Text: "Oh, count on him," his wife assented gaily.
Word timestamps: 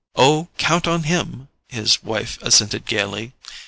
"Oh, 0.15 0.47
count 0.57 0.87
on 0.87 1.03
him," 1.03 1.47
his 1.67 2.01
wife 2.03 2.39
assented 2.41 2.85
gaily. 2.87 3.33